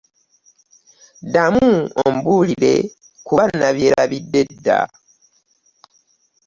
Ddamu 1.23 1.69
ombuulire 2.05 2.75
kuba 3.25 3.43
nabyerabidde 3.59 4.41
dda. 4.49 4.79